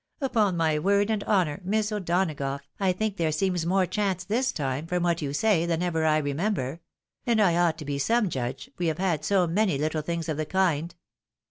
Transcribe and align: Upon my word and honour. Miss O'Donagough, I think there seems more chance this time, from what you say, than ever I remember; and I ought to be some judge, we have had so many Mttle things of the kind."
Upon 0.19 0.57
my 0.57 0.79
word 0.79 1.11
and 1.11 1.23
honour. 1.25 1.61
Miss 1.63 1.91
O'Donagough, 1.91 2.61
I 2.79 2.91
think 2.91 3.17
there 3.17 3.31
seems 3.31 3.67
more 3.67 3.85
chance 3.85 4.23
this 4.23 4.51
time, 4.51 4.87
from 4.87 5.03
what 5.03 5.21
you 5.21 5.31
say, 5.31 5.67
than 5.67 5.83
ever 5.83 6.05
I 6.05 6.17
remember; 6.17 6.81
and 7.27 7.39
I 7.39 7.55
ought 7.55 7.77
to 7.77 7.85
be 7.85 7.99
some 7.99 8.27
judge, 8.27 8.71
we 8.79 8.87
have 8.87 8.97
had 8.97 9.23
so 9.23 9.45
many 9.45 9.77
Mttle 9.77 10.03
things 10.03 10.27
of 10.27 10.37
the 10.37 10.45
kind." 10.47 10.95